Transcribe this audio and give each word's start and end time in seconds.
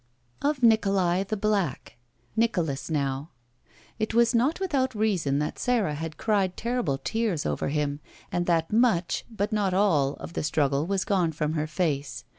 Of 0.41 0.63
Nikolai, 0.63 1.25
the 1.25 1.37
black. 1.37 1.95
Nicholas, 2.35 2.89
now: 2.89 3.29
It 3.99 4.15
was 4.15 4.33
not 4.33 4.59
without 4.59 4.95
reason 4.95 5.37
that 5.37 5.59
Sara 5.59 5.93
had 5.93 6.17
cried 6.17 6.57
terrible 6.57 6.97
tears 6.97 7.45
over 7.45 7.69
him, 7.69 7.99
and 8.31 8.47
that 8.47 8.73
much, 8.73 9.25
but 9.29 9.51
not 9.53 9.75
all, 9.75 10.13
of 10.15 10.33
the 10.33 10.41
struggle 10.41 10.87
was 10.87 11.05
gone 11.05 11.33
from 11.33 11.53
her 11.53 11.67
face. 11.67 12.23